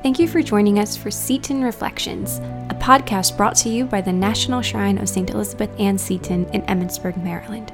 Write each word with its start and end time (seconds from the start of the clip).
Thank 0.00 0.20
you 0.20 0.28
for 0.28 0.42
joining 0.42 0.78
us 0.78 0.96
for 0.96 1.10
Seton 1.10 1.60
Reflections, 1.64 2.38
a 2.70 2.76
podcast 2.78 3.36
brought 3.36 3.56
to 3.56 3.68
you 3.68 3.84
by 3.84 4.00
the 4.00 4.12
National 4.12 4.62
Shrine 4.62 4.96
of 4.96 5.08
St. 5.08 5.30
Elizabeth 5.30 5.70
Ann 5.80 5.98
Seton 5.98 6.48
in 6.50 6.62
Emmitsburg, 6.62 7.20
Maryland. 7.20 7.72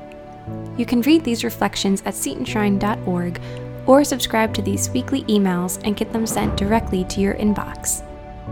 You 0.78 0.86
can 0.86 1.02
read 1.02 1.22
these 1.22 1.44
reflections 1.44 2.00
at 2.06 2.14
setonshrine.org 2.14 3.40
or 3.86 4.04
subscribe 4.04 4.54
to 4.54 4.62
these 4.62 4.88
weekly 4.88 5.24
emails 5.24 5.78
and 5.84 5.98
get 5.98 6.14
them 6.14 6.26
sent 6.26 6.56
directly 6.56 7.04
to 7.04 7.20
your 7.20 7.34
inbox. 7.34 8.02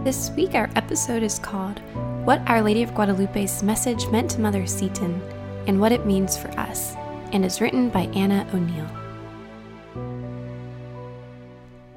This 0.05 0.31
week, 0.33 0.55
our 0.55 0.69
episode 0.77 1.23
is 1.23 1.39
called 1.39 1.79
What 2.27 2.43
Our 2.47 2.61
Lady 2.61 2.83
of 2.83 2.93
Guadalupe's 2.93 3.63
Message 3.63 4.07
Meant 4.09 4.33
to 4.33 4.41
Mother 4.41 4.67
Seton 4.67 5.23
and 5.67 5.81
What 5.81 5.93
It 5.93 6.05
Means 6.05 6.37
for 6.37 6.51
Us, 6.61 6.95
and 7.33 7.43
is 7.43 7.63
written 7.63 7.89
by 7.89 8.03
Anna 8.15 8.47
O'Neill. 8.53 9.02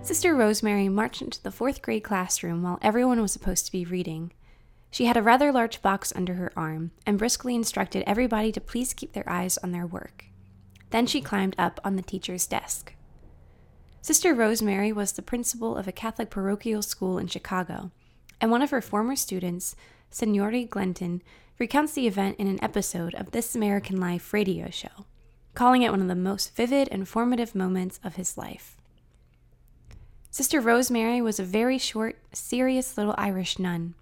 Sister 0.05 0.35
Rosemary 0.35 0.87
marched 0.87 1.23
into 1.23 1.41
the 1.41 1.49
fourth 1.49 1.81
grade 1.81 2.03
classroom 2.03 2.61
while 2.61 2.77
everyone 2.83 3.19
was 3.19 3.31
supposed 3.31 3.65
to 3.65 3.71
be 3.71 3.85
reading. 3.85 4.31
She 4.91 5.05
had 5.05 5.17
a 5.17 5.23
rather 5.23 5.51
large 5.51 5.81
box 5.81 6.13
under 6.15 6.35
her 6.35 6.53
arm 6.55 6.91
and 7.07 7.17
briskly 7.17 7.55
instructed 7.55 8.03
everybody 8.05 8.51
to 8.51 8.61
please 8.61 8.93
keep 8.93 9.13
their 9.13 9.27
eyes 9.27 9.57
on 9.57 9.71
their 9.71 9.87
work. 9.87 10.25
Then 10.91 11.07
she 11.07 11.21
climbed 11.21 11.55
up 11.57 11.79
on 11.83 11.95
the 11.95 12.03
teacher's 12.03 12.45
desk. 12.45 12.93
Sister 14.03 14.35
Rosemary 14.35 14.93
was 14.93 15.11
the 15.13 15.23
principal 15.23 15.75
of 15.75 15.87
a 15.87 15.91
Catholic 15.91 16.29
parochial 16.29 16.83
school 16.83 17.17
in 17.17 17.25
Chicago, 17.25 17.89
and 18.39 18.51
one 18.51 18.61
of 18.61 18.69
her 18.69 18.81
former 18.81 19.15
students, 19.15 19.75
Sonari 20.11 20.69
Glinton, 20.69 21.23
recounts 21.57 21.93
the 21.93 22.05
event 22.05 22.37
in 22.37 22.45
an 22.45 22.63
episode 22.63 23.15
of 23.15 23.31
This 23.31 23.55
American 23.55 23.99
Life 23.99 24.33
radio 24.33 24.69
show, 24.69 25.07
calling 25.55 25.81
it 25.81 25.89
one 25.89 26.01
of 26.01 26.07
the 26.07 26.13
most 26.13 26.55
vivid 26.55 26.89
and 26.91 27.07
formative 27.07 27.55
moments 27.55 27.99
of 28.03 28.17
his 28.17 28.37
life. 28.37 28.77
Sister 30.35 30.59
Rosemary 30.59 31.21
was 31.21 31.39
a 31.39 31.45
very 31.45 31.77
short, 31.77 32.17
serious 32.33 32.97
little 32.97 33.15
Irish 33.17 33.57
nun. 33.57 33.93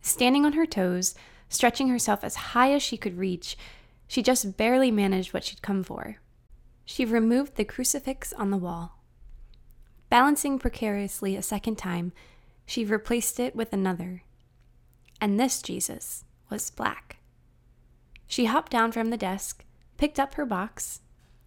Standing 0.00 0.46
on 0.46 0.52
her 0.52 0.64
toes, 0.64 1.16
stretching 1.48 1.88
herself 1.88 2.22
as 2.22 2.52
high 2.54 2.72
as 2.72 2.84
she 2.84 2.96
could 2.96 3.18
reach, 3.18 3.58
she 4.06 4.22
just 4.22 4.56
barely 4.56 4.92
managed 4.92 5.34
what 5.34 5.42
she'd 5.42 5.60
come 5.60 5.82
for. 5.82 6.18
She 6.84 7.04
removed 7.04 7.56
the 7.56 7.64
crucifix 7.64 8.32
on 8.34 8.52
the 8.52 8.56
wall. 8.56 9.00
Balancing 10.08 10.56
precariously 10.60 11.34
a 11.34 11.42
second 11.42 11.78
time, 11.78 12.12
she 12.64 12.84
replaced 12.84 13.40
it 13.40 13.56
with 13.56 13.72
another. 13.72 14.22
And 15.20 15.40
this 15.40 15.60
Jesus 15.60 16.22
was 16.48 16.70
black. 16.70 17.16
She 18.28 18.44
hopped 18.44 18.70
down 18.70 18.92
from 18.92 19.10
the 19.10 19.16
desk, 19.16 19.64
picked 19.96 20.20
up 20.20 20.34
her 20.34 20.46
box. 20.46 21.00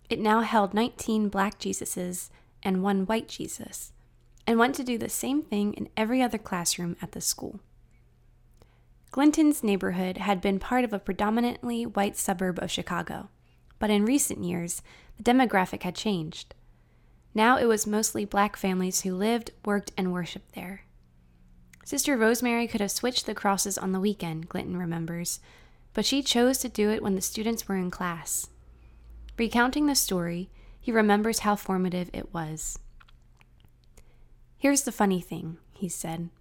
It 0.09 0.19
now 0.19 0.41
held 0.41 0.73
19 0.73 1.29
black 1.29 1.57
Jesuses 1.57 2.31
and 2.61 2.83
one 2.83 3.05
white 3.05 3.29
Jesus, 3.29 3.93
and 4.47 4.59
went 4.59 4.75
to 4.75 4.83
do 4.83 4.97
the 4.97 5.09
same 5.09 5.41
thing 5.41 5.73
in 5.73 5.89
every 5.97 6.21
other 6.21 6.37
classroom 6.37 6.95
at 7.01 7.13
the 7.13 7.21
school. 7.21 7.59
Glinton's 9.11 9.63
neighborhood 9.63 10.17
had 10.17 10.41
been 10.41 10.59
part 10.59 10.83
of 10.83 10.91
a 10.91 10.99
predominantly 10.99 11.85
white 11.85 12.17
suburb 12.17 12.59
of 12.59 12.69
Chicago, 12.69 13.29
but 13.79 13.89
in 13.89 14.05
recent 14.05 14.43
years, 14.43 14.81
the 15.17 15.23
demographic 15.23 15.83
had 15.83 15.95
changed. 15.95 16.53
Now 17.33 17.57
it 17.57 17.65
was 17.65 17.87
mostly 17.87 18.25
black 18.25 18.57
families 18.57 19.01
who 19.01 19.15
lived, 19.15 19.51
worked, 19.63 19.91
and 19.97 20.11
worshiped 20.11 20.53
there. 20.53 20.81
Sister 21.83 22.17
Rosemary 22.17 22.67
could 22.67 22.81
have 22.81 22.91
switched 22.91 23.25
the 23.25 23.35
crosses 23.35 23.77
on 23.77 23.91
the 23.91 23.99
weekend, 23.99 24.49
Glinton 24.49 24.75
remembers, 24.77 25.39
but 25.93 26.05
she 26.05 26.23
chose 26.23 26.57
to 26.59 26.69
do 26.69 26.89
it 26.89 27.03
when 27.03 27.15
the 27.15 27.21
students 27.21 27.67
were 27.67 27.75
in 27.75 27.91
class. 27.91 28.47
Recounting 29.37 29.85
the 29.85 29.95
story, 29.95 30.49
he 30.79 30.91
remembers 30.91 31.39
how 31.39 31.55
formative 31.55 32.09
it 32.11 32.33
was. 32.33 32.79
Here's 34.65 34.81
the 34.81 34.91
funny 34.91 35.21
thing, 35.21 35.59
he 35.73 35.87
said. 35.87 36.31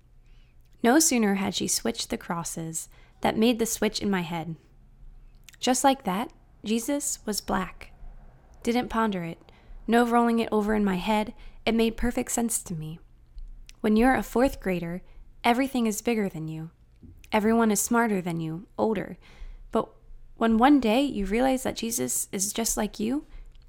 No 0.83 0.99
sooner 0.99 1.35
had 1.35 1.55
she 1.55 1.69
switched 1.69 2.09
the 2.09 2.17
crosses 2.17 2.89
that 3.21 3.37
made 3.37 3.59
the 3.59 3.67
switch 3.67 4.01
in 4.01 4.11
my 4.11 4.23
head. 4.23 4.57
Just 5.61 5.85
like 5.85 6.05
that, 6.05 6.31
Jesus 6.65 7.19
was 7.27 7.43
black. 7.43 7.93
Didn't 8.63 8.89
ponder 8.89 9.25
it, 9.25 9.53
no 9.87 10.07
rolling 10.07 10.39
it 10.39 10.49
over 10.51 10.75
in 10.75 10.87
my 10.87 10.97
head, 10.97 11.35
it 11.67 11.75
made 11.75 11.99
perfect 11.99 12.33
sense 12.33 12.63
to 12.63 12.73
me. 12.73 12.99
When 13.83 13.95
you're 13.95 14.15
a 14.15 14.23
fourth 14.23 14.59
grader, 14.59 15.03
everything 15.45 15.87
is 15.87 16.01
bigger 16.01 16.31
than 16.31 16.49
you. 16.49 16.71
Everyone 17.31 17.71
is 17.71 17.81
smarter 17.81 18.23
than 18.23 18.41
you, 18.41 18.67
older. 18.79 19.19
But 19.71 19.91
when 20.39 20.57
one 20.57 20.81
day 20.81 21.03
you 21.03 21.27
realize 21.27 21.63
that 21.65 21.77
Jesus 21.77 22.29
is 22.33 22.55
just 22.55 22.79
like 22.79 22.99
you, 22.99 23.27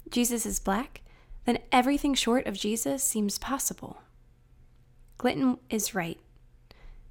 Jesus 0.08 0.46
is 0.46 0.58
black, 0.58 1.02
then 1.44 1.58
everything 1.70 2.14
short 2.14 2.46
of 2.46 2.54
Jesus 2.54 3.04
seems 3.04 3.36
possible. 3.36 3.98
Glinton 5.18 5.58
is 5.70 5.94
right. 5.94 6.18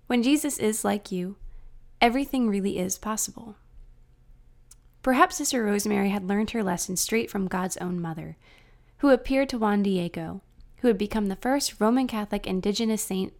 When 0.07 0.21
Jesus 0.21 0.57
is 0.59 0.85
like 0.85 1.11
you, 1.11 1.37
everything 1.99 2.47
really 2.47 2.77
is 2.77 2.97
possible. 2.97 3.55
Perhaps 5.01 5.37
Sister 5.37 5.63
Rosemary 5.63 6.09
had 6.09 6.27
learned 6.27 6.51
her 6.51 6.63
lesson 6.63 6.95
straight 6.95 7.29
from 7.29 7.47
God's 7.47 7.77
own 7.77 8.01
mother 8.01 8.37
who 8.99 9.09
appeared 9.09 9.49
to 9.49 9.57
Juan 9.57 9.83
Diego, 9.83 10.41
who 10.77 10.87
had 10.87 10.97
become 10.97 11.27
the 11.27 11.35
first 11.35 11.79
Roman 11.79 12.07
Catholic 12.07 12.47
indigenous 12.47 13.03
saint 13.03 13.33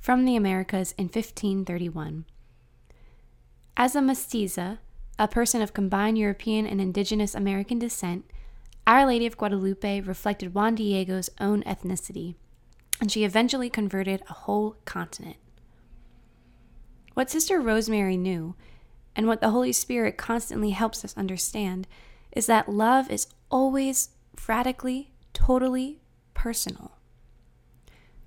from 0.00 0.24
the 0.24 0.36
Americas 0.36 0.92
in 0.98 1.04
1531. 1.04 2.24
As 3.76 3.96
a 3.96 4.00
mestiza, 4.00 4.78
a 5.18 5.28
person 5.28 5.62
of 5.62 5.72
combined 5.72 6.18
European 6.18 6.66
and 6.66 6.80
indigenous 6.80 7.34
American 7.34 7.78
descent, 7.78 8.24
Our 8.86 9.06
Lady 9.06 9.26
of 9.26 9.36
Guadalupe 9.36 10.00
reflected 10.00 10.54
Juan 10.54 10.74
Diego's 10.74 11.30
own 11.40 11.62
ethnicity, 11.62 12.34
and 13.00 13.10
she 13.10 13.24
eventually 13.24 13.70
converted 13.70 14.22
a 14.28 14.32
whole 14.32 14.76
continent. 14.84 15.36
What 17.14 17.30
Sister 17.30 17.60
Rosemary 17.60 18.16
knew, 18.16 18.54
and 19.14 19.26
what 19.26 19.40
the 19.40 19.50
Holy 19.50 19.72
Spirit 19.72 20.16
constantly 20.16 20.70
helps 20.70 21.04
us 21.04 21.16
understand, 21.16 21.86
is 22.32 22.46
that 22.46 22.68
love 22.68 23.10
is 23.10 23.28
always 23.50 24.10
radically, 24.48 25.12
totally 25.32 26.00
personal. 26.34 26.98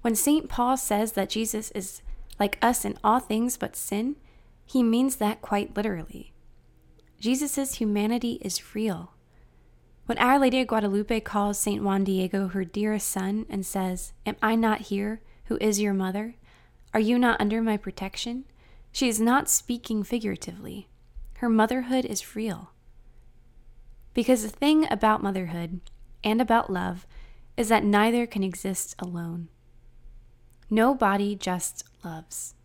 When 0.02 0.16
St. 0.16 0.48
Paul 0.48 0.78
says 0.78 1.14
that 1.14 1.30
Jesus 1.30 1.72
is 1.72 2.02
like 2.40 2.58
us 2.62 2.86
in 2.86 2.98
all 3.04 3.20
things 3.20 3.58
but 3.58 3.76
sin, 3.76 4.16
he 4.66 4.84
means 4.84 5.18
that 5.18 5.42
quite 5.42 5.76
literally. 5.76 6.34
Jesus' 7.20 7.76
humanity 7.76 8.38
is 8.42 8.76
real. 8.76 9.14
When 10.08 10.18
Our 10.20 10.40
Lady 10.40 10.62
of 10.62 10.68
Guadalupe 10.68 11.20
calls 11.20 11.60
St. 11.60 11.84
Juan 11.84 12.06
Diego 12.06 12.48
her 12.48 12.64
dearest 12.64 13.10
son 13.10 13.46
and 13.50 13.66
says, 13.66 14.14
Am 14.26 14.38
I 14.42 14.56
not 14.56 14.84
here, 14.84 15.20
who 15.48 15.58
is 15.60 15.82
your 15.82 15.94
mother? 15.94 16.36
Are 16.94 17.00
you 17.02 17.20
not 17.20 17.42
under 17.42 17.62
my 17.62 17.76
protection? 17.76 18.46
She 18.94 19.10
is 19.10 19.20
not 19.20 19.50
speaking 19.50 20.04
figuratively. 20.04 20.88
Her 21.40 21.50
motherhood 21.50 22.06
is 22.06 22.38
real. 22.38 22.72
Because 24.14 24.44
the 24.44 24.50
thing 24.50 24.90
about 24.90 25.22
motherhood 25.22 25.82
and 26.24 26.40
about 26.40 26.72
love 26.72 27.06
is 27.58 27.68
that 27.68 27.84
neither 27.84 28.26
can 28.26 28.44
exist 28.44 28.96
alone. 29.00 29.50
No 30.70 30.96
body 30.96 31.36
just 31.36 31.84
loves. 32.06 32.56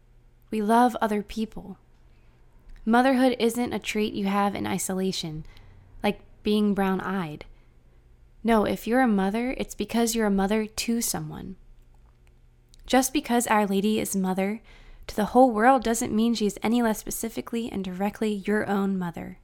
We 0.52 0.62
love 0.62 0.96
other 1.00 1.24
people. 1.24 1.76
Motherhood 2.84 3.34
isn't 3.40 3.72
a 3.72 3.80
trait 3.80 4.12
you 4.12 4.26
have 4.26 4.54
in 4.54 4.64
isolation, 4.64 5.44
being 6.42 6.74
brown 6.74 7.00
eyed. 7.00 7.44
No, 8.44 8.64
if 8.64 8.86
you're 8.86 9.00
a 9.00 9.08
mother, 9.08 9.54
it's 9.56 9.74
because 9.74 10.14
you're 10.14 10.26
a 10.26 10.30
mother 10.30 10.66
to 10.66 11.00
someone. 11.00 11.56
Just 12.86 13.12
because 13.12 13.46
Our 13.46 13.66
Lady 13.66 14.00
is 14.00 14.16
mother 14.16 14.60
to 15.06 15.16
the 15.16 15.26
whole 15.26 15.50
world 15.50 15.82
doesn't 15.82 16.14
mean 16.14 16.34
she 16.34 16.46
is 16.46 16.58
any 16.62 16.82
less 16.82 16.98
specifically 16.98 17.70
and 17.70 17.84
directly 17.84 18.42
your 18.46 18.68
own 18.68 18.98
mother. 18.98 19.38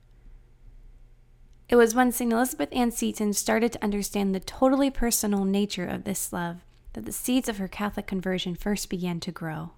It 1.69 1.77
was 1.77 1.95
when 1.95 2.13
St. 2.13 2.33
Elizabeth 2.33 2.71
Ann 2.73 2.91
Seton 2.91 3.33
started 3.35 3.73
to 3.73 3.85
understand 3.85 4.35
the 4.35 4.41
totally 4.41 4.91
personal 4.91 5.45
nature 5.45 5.87
of 5.87 6.05
this 6.05 6.33
love 6.33 6.65
that 6.95 7.05
the 7.05 7.13
seeds 7.13 7.49
of 7.49 7.59
her 7.59 7.69
Catholic 7.69 8.07
conversion 8.07 8.55
first 8.55 8.89
began 8.89 9.21
to 9.21 9.31
grow. 9.31 9.73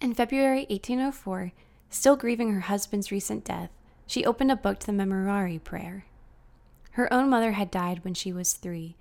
In 0.00 0.14
February 0.14 0.66
1804, 0.68 1.52
still 1.88 2.16
grieving 2.16 2.52
her 2.52 2.60
husband's 2.60 3.10
recent 3.10 3.44
death, 3.44 3.70
she 4.06 4.24
opened 4.24 4.52
a 4.52 4.56
book 4.56 4.78
to 4.80 4.86
the 4.86 4.92
Memorare 4.92 5.62
prayer. 5.62 6.04
Her 6.92 7.12
own 7.12 7.28
mother 7.30 7.52
had 7.52 7.70
died 7.70 8.04
when 8.04 8.14
she 8.14 8.32
was 8.32 8.54
three, 8.54 8.96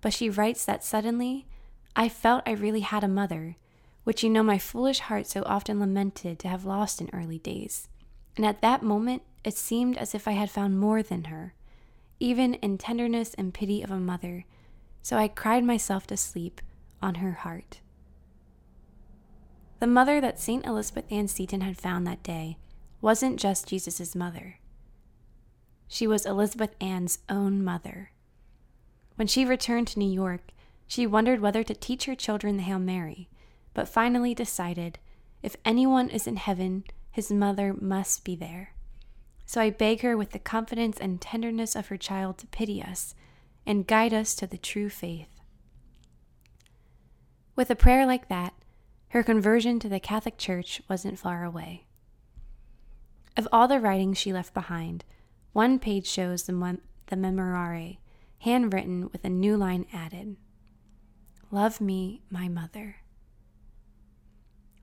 but 0.00 0.12
she 0.12 0.30
writes 0.30 0.64
that 0.64 0.84
suddenly, 0.84 1.46
I 1.94 2.08
felt 2.08 2.42
I 2.46 2.52
really 2.52 2.80
had 2.80 3.04
a 3.04 3.08
mother, 3.08 3.56
which 4.04 4.22
you 4.22 4.30
know 4.30 4.42
my 4.42 4.58
foolish 4.58 5.00
heart 5.00 5.26
so 5.26 5.42
often 5.44 5.80
lamented 5.80 6.38
to 6.40 6.48
have 6.48 6.64
lost 6.64 7.00
in 7.00 7.10
early 7.12 7.38
days. 7.38 7.88
And 8.36 8.46
at 8.46 8.62
that 8.62 8.82
moment, 8.82 9.22
it 9.44 9.56
seemed 9.56 9.98
as 9.98 10.14
if 10.14 10.26
I 10.26 10.32
had 10.32 10.50
found 10.50 10.78
more 10.78 11.02
than 11.02 11.24
her, 11.24 11.54
even 12.20 12.54
in 12.54 12.78
tenderness 12.78 13.34
and 13.34 13.52
pity 13.52 13.82
of 13.82 13.90
a 13.90 13.98
mother, 13.98 14.44
so 15.02 15.16
I 15.16 15.28
cried 15.28 15.64
myself 15.64 16.06
to 16.06 16.16
sleep 16.16 16.60
on 17.02 17.16
her 17.16 17.32
heart. 17.32 17.80
The 19.80 19.88
mother 19.88 20.20
that 20.20 20.38
St. 20.38 20.64
Elizabeth 20.64 21.10
Ann 21.10 21.26
Seton 21.26 21.60
had 21.60 21.76
found 21.76 22.06
that 22.06 22.22
day 22.22 22.56
wasn't 23.00 23.40
just 23.40 23.66
Jesus' 23.66 24.14
mother. 24.14 24.60
She 25.92 26.06
was 26.06 26.24
Elizabeth 26.24 26.74
Ann's 26.80 27.18
own 27.28 27.62
mother. 27.62 28.12
When 29.16 29.28
she 29.28 29.44
returned 29.44 29.88
to 29.88 29.98
New 29.98 30.10
York, 30.10 30.40
she 30.86 31.06
wondered 31.06 31.40
whether 31.40 31.62
to 31.62 31.74
teach 31.74 32.06
her 32.06 32.14
children 32.14 32.56
the 32.56 32.62
Hail 32.62 32.78
Mary, 32.78 33.28
but 33.74 33.90
finally 33.90 34.34
decided 34.34 34.98
if 35.42 35.54
anyone 35.66 36.08
is 36.08 36.26
in 36.26 36.36
heaven, 36.36 36.84
his 37.10 37.30
mother 37.30 37.74
must 37.78 38.24
be 38.24 38.34
there. 38.34 38.72
So 39.44 39.60
I 39.60 39.68
beg 39.68 40.00
her 40.00 40.16
with 40.16 40.30
the 40.30 40.38
confidence 40.38 40.98
and 40.98 41.20
tenderness 41.20 41.76
of 41.76 41.88
her 41.88 41.98
child 41.98 42.38
to 42.38 42.46
pity 42.46 42.82
us 42.82 43.14
and 43.66 43.86
guide 43.86 44.14
us 44.14 44.34
to 44.36 44.46
the 44.46 44.56
true 44.56 44.88
faith. 44.88 45.42
With 47.54 47.68
a 47.68 47.76
prayer 47.76 48.06
like 48.06 48.30
that, 48.30 48.54
her 49.08 49.22
conversion 49.22 49.78
to 49.80 49.90
the 49.90 50.00
Catholic 50.00 50.38
Church 50.38 50.80
wasn't 50.88 51.18
far 51.18 51.44
away. 51.44 51.84
Of 53.36 53.46
all 53.52 53.68
the 53.68 53.78
writings 53.78 54.16
she 54.16 54.32
left 54.32 54.54
behind, 54.54 55.04
one 55.52 55.78
page 55.78 56.06
shows 56.06 56.44
the, 56.44 56.52
mem- 56.52 56.80
the 57.06 57.16
Memorare, 57.16 57.98
handwritten 58.38 59.08
with 59.12 59.24
a 59.24 59.28
new 59.28 59.56
line 59.56 59.86
added 59.92 60.36
Love 61.50 61.80
me, 61.80 62.22
my 62.30 62.48
mother. 62.48 62.96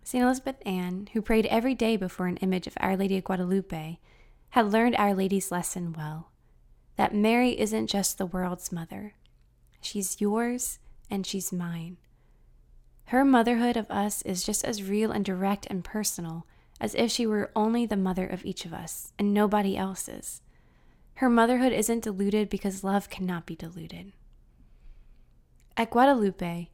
St. 0.03 0.23
Elizabeth 0.23 0.57
Ann, 0.65 1.07
who 1.13 1.21
prayed 1.21 1.47
every 1.47 1.73
day 1.73 1.97
before 1.97 2.27
an 2.27 2.37
image 2.37 2.67
of 2.67 2.77
Our 2.79 2.95
Lady 2.95 3.17
of 3.17 3.23
Guadalupe, 3.23 3.99
had 4.49 4.71
learned 4.71 4.95
Our 4.95 5.13
Lady's 5.13 5.51
lesson 5.51 5.93
well 5.93 6.31
that 6.95 7.13
Mary 7.13 7.59
isn't 7.59 7.87
just 7.87 8.17
the 8.17 8.25
world's 8.25 8.71
mother, 8.71 9.13
she's 9.81 10.21
yours 10.21 10.79
and 11.09 11.25
she's 11.25 11.51
mine. 11.51 11.97
Her 13.05 13.25
motherhood 13.25 13.77
of 13.77 13.89
us 13.89 14.21
is 14.21 14.43
just 14.43 14.63
as 14.63 14.83
real 14.83 15.11
and 15.11 15.25
direct 15.25 15.65
and 15.69 15.83
personal 15.83 16.45
as 16.79 16.93
if 16.95 17.11
she 17.11 17.25
were 17.25 17.51
only 17.55 17.85
the 17.85 17.97
mother 17.97 18.27
of 18.27 18.45
each 18.45 18.65
of 18.65 18.73
us 18.73 19.13
and 19.17 19.33
nobody 19.33 19.75
else's. 19.75 20.41
Her 21.19 21.29
motherhood 21.29 21.73
isn't 21.73 22.05
diluted 22.05 22.47
because 22.47 22.81
love 22.81 23.09
cannot 23.09 23.45
be 23.45 23.53
diluted. 23.53 24.13
At 25.75 25.89
Guadalupe, 25.89 26.69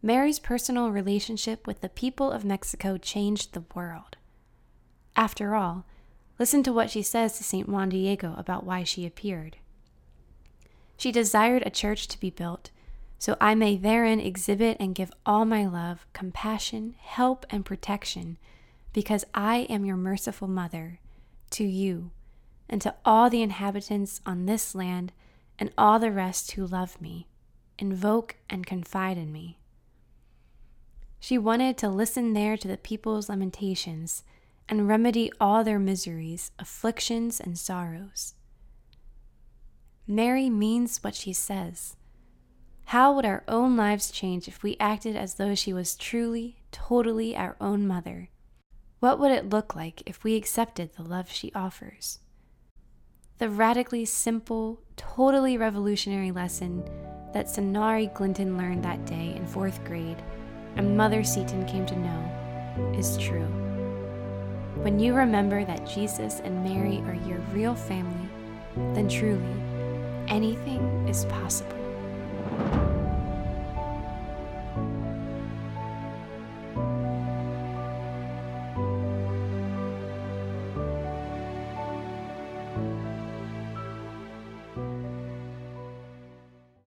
Mary's 0.00 0.38
personal 0.38 0.92
relationship 0.92 1.66
with 1.66 1.80
the 1.80 1.88
people 1.88 2.30
of 2.30 2.44
Mexico 2.44 2.96
changed 2.96 3.54
the 3.54 3.64
world. 3.74 4.16
After 5.16 5.56
all, 5.56 5.84
listen 6.38 6.62
to 6.62 6.72
what 6.72 6.90
she 6.90 7.02
says 7.02 7.36
to 7.38 7.42
St. 7.42 7.68
Juan 7.68 7.88
Diego 7.88 8.36
about 8.38 8.64
why 8.64 8.84
she 8.84 9.04
appeared. 9.04 9.56
She 10.96 11.10
desired 11.10 11.64
a 11.66 11.70
church 11.70 12.06
to 12.06 12.20
be 12.20 12.30
built, 12.30 12.70
so 13.18 13.36
I 13.40 13.56
may 13.56 13.76
therein 13.76 14.20
exhibit 14.20 14.76
and 14.78 14.94
give 14.94 15.10
all 15.26 15.44
my 15.44 15.66
love, 15.66 16.06
compassion, 16.12 16.94
help, 17.00 17.44
and 17.50 17.64
protection, 17.64 18.38
because 18.92 19.24
I 19.34 19.66
am 19.68 19.84
your 19.84 19.96
merciful 19.96 20.46
mother, 20.46 21.00
to 21.50 21.64
you, 21.64 22.12
and 22.68 22.80
to 22.82 22.94
all 23.04 23.30
the 23.30 23.42
inhabitants 23.42 24.20
on 24.26 24.46
this 24.46 24.74
land 24.74 25.12
and 25.58 25.72
all 25.76 25.98
the 25.98 26.12
rest 26.12 26.52
who 26.52 26.66
love 26.66 27.00
me, 27.00 27.26
invoke 27.78 28.36
and 28.48 28.66
confide 28.66 29.16
in 29.16 29.32
me. 29.32 29.58
She 31.20 31.38
wanted 31.38 31.76
to 31.78 31.88
listen 31.88 32.32
there 32.32 32.56
to 32.56 32.68
the 32.68 32.76
people's 32.76 33.28
lamentations 33.28 34.22
and 34.68 34.86
remedy 34.86 35.32
all 35.40 35.64
their 35.64 35.78
miseries, 35.78 36.52
afflictions, 36.58 37.40
and 37.40 37.58
sorrows. 37.58 38.34
Mary 40.06 40.48
means 40.48 41.02
what 41.02 41.14
she 41.14 41.32
says. 41.32 41.96
How 42.86 43.12
would 43.12 43.26
our 43.26 43.44
own 43.48 43.76
lives 43.76 44.10
change 44.10 44.48
if 44.48 44.62
we 44.62 44.76
acted 44.80 45.16
as 45.16 45.34
though 45.34 45.54
she 45.54 45.72
was 45.72 45.94
truly, 45.94 46.56
totally 46.70 47.36
our 47.36 47.56
own 47.60 47.86
mother? 47.86 48.30
What 49.00 49.18
would 49.18 49.32
it 49.32 49.50
look 49.50 49.74
like 49.76 50.02
if 50.06 50.24
we 50.24 50.36
accepted 50.36 50.94
the 50.94 51.02
love 51.02 51.30
she 51.30 51.52
offers? 51.54 52.20
The 53.38 53.48
radically 53.48 54.04
simple, 54.04 54.80
totally 54.96 55.56
revolutionary 55.58 56.32
lesson 56.32 56.82
that 57.32 57.46
Sonari 57.46 58.12
Glinton 58.12 58.58
learned 58.58 58.82
that 58.82 59.06
day 59.06 59.34
in 59.36 59.46
fourth 59.46 59.84
grade 59.84 60.16
and 60.74 60.96
Mother 60.96 61.22
Seton 61.22 61.64
came 61.64 61.86
to 61.86 61.96
know 61.96 62.92
is 62.98 63.16
true. 63.16 63.46
When 64.82 64.98
you 64.98 65.14
remember 65.14 65.64
that 65.64 65.88
Jesus 65.88 66.40
and 66.40 66.64
Mary 66.64 66.98
are 67.06 67.28
your 67.28 67.38
real 67.52 67.76
family, 67.76 68.28
then 68.92 69.08
truly, 69.08 69.54
anything 70.26 71.06
is 71.08 71.24
possible. 71.26 71.77